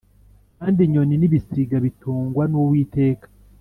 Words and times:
kandi 0.57 0.79
inyoni 0.83 1.15
n 1.17 1.23
ibisiga 1.27 1.75
bitungwa 1.85 2.43
n\uwiteka 2.51 3.27